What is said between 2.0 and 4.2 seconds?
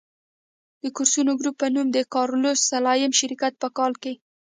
کارلوس سلایم شرکت په کال کې.